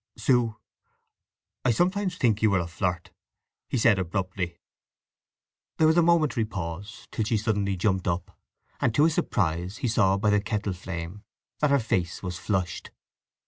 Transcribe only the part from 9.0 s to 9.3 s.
his